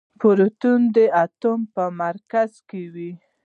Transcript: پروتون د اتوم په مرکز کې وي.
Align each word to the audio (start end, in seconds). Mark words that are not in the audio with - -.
پروتون 0.19 0.79
د 0.95 0.97
اتوم 1.23 1.59
په 1.73 1.83
مرکز 2.01 2.51
کې 2.69 2.81
وي. 2.93 3.11